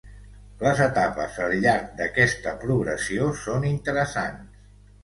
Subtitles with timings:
[0.61, 4.69] Les etapes al llarg d'aquesta progressió són interessants.